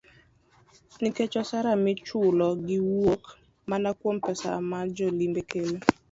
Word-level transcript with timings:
Nikech 1.01 1.33
osara 1.41 1.71
michulo 1.85 2.47
gi 2.67 2.79
wuok 2.91 3.23
mana 3.69 3.89
kuom 3.99 4.17
pesa 4.25 4.51
ma 4.69 4.79
jo 4.95 5.07
limbe 5.19 5.41
kelo. 5.51 5.77